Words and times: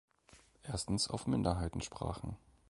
Erstens 0.63 1.11
auf 1.11 1.27
Minderheitensprachen. 1.27 2.35